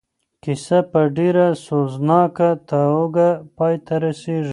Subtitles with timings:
[0.43, 4.49] کیسه په ډېره سوزناکه توګه پای ته رسېږي.